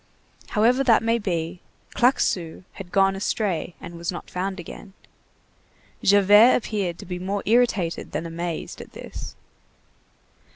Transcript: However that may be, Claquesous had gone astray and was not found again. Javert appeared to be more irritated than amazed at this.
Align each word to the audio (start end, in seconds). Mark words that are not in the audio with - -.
However 0.57 0.83
that 0.83 1.03
may 1.03 1.19
be, 1.19 1.61
Claquesous 1.93 2.63
had 2.71 2.91
gone 2.91 3.15
astray 3.15 3.75
and 3.79 3.93
was 3.99 4.11
not 4.11 4.31
found 4.31 4.59
again. 4.59 4.93
Javert 6.01 6.55
appeared 6.55 6.97
to 6.97 7.05
be 7.05 7.19
more 7.19 7.43
irritated 7.45 8.11
than 8.11 8.25
amazed 8.25 8.81
at 8.81 8.93
this. 8.93 9.35